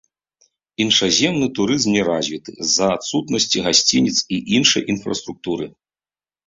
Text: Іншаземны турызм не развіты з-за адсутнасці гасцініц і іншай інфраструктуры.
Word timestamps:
Іншаземны 0.85 1.49
турызм 1.59 1.89
не 1.97 2.03
развіты 2.09 2.51
з-за 2.65 2.87
адсутнасці 2.97 3.57
гасцініц 3.69 4.17
і 4.19 4.35
іншай 4.59 4.83
інфраструктуры. 4.97 5.65